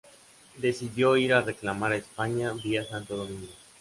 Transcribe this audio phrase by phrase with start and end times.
[0.57, 3.51] Decidió ir a reclamar a España, vía Santo Domingo.